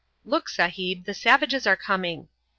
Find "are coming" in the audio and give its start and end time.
1.67-2.27